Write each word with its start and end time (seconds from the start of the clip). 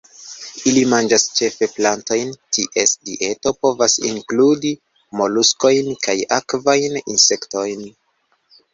Ili 0.69 0.85
manĝas 0.93 1.25
ĉefe 1.39 1.67
plantojn; 1.73 2.31
ties 2.57 2.95
dieto 3.11 3.55
povas 3.67 3.99
inkludi 4.15 4.75
moluskojn 5.23 5.95
kaj 6.09 6.19
akvajn 6.43 7.01
insektojn. 7.05 7.91